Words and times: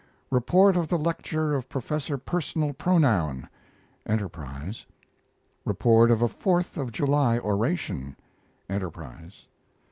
REPORT 0.31 0.75
OF 0.75 0.87
THE 0.87 0.97
LECTURE 0.97 1.53
OF 1.53 1.69
PROF. 1.69 2.25
PERSONAL 2.25 2.73
PRONOUN 2.73 3.47
Enterprise. 4.07 4.87
REPORT 5.63 6.09
OF 6.09 6.23
A 6.23 6.27
FOURTH 6.27 6.75
OF 6.75 6.91
JULY 6.91 7.37
ORATION 7.37 8.15
Enterprise. 8.67 9.45